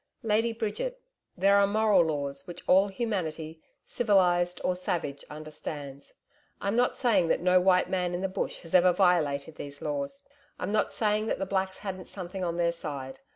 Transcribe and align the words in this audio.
'Lady 0.23 0.51
Bridget, 0.51 0.99
there 1.37 1.59
are 1.59 1.67
moral 1.67 2.03
laws, 2.03 2.47
which 2.47 2.67
all 2.67 2.87
humanity 2.87 3.61
civilised 3.85 4.59
or 4.63 4.75
savage 4.75 5.23
understands. 5.29 6.15
I'm 6.59 6.75
not 6.75 6.97
saying 6.97 7.27
that 7.27 7.39
no 7.39 7.61
white 7.61 7.87
man 7.87 8.15
in 8.15 8.21
the 8.21 8.27
Bush 8.27 8.61
has 8.61 8.73
ever 8.73 8.93
violated 8.93 9.57
these 9.57 9.79
laws, 9.79 10.23
I'm 10.57 10.71
not 10.71 10.91
saying 10.91 11.27
that 11.27 11.37
the 11.37 11.45
Blacks 11.45 11.77
hadn't 11.77 12.07
something 12.07 12.43
on 12.43 12.57
their 12.57 12.71
side. 12.71 13.19